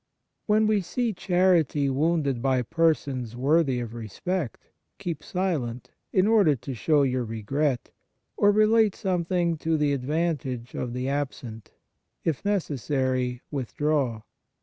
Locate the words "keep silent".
4.97-5.91